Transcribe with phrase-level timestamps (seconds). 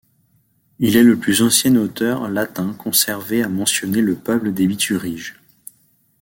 [0.79, 5.37] Il est le plus ancien auteur latin conservé à mentionner le peuple des Bituriges.